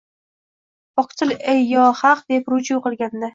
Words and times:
Pokdil 1.01 1.33
el 1.53 1.61
«Yo 1.73 1.85
haq!» 2.01 2.25
deb 2.35 2.51
ruju 2.55 2.81
qilganda 2.89 3.29